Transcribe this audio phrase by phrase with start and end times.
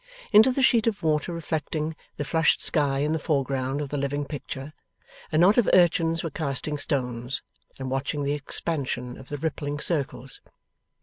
[0.31, 4.25] Into the sheet of water reflecting the flushed sky in the foreground of the living
[4.25, 4.73] picture,
[5.31, 7.43] a knot of urchins were casting stones,
[7.77, 10.41] and watching the expansion of the rippling circles.